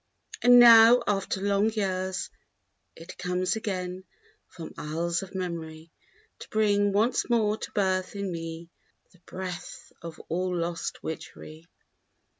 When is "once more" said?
6.91-7.55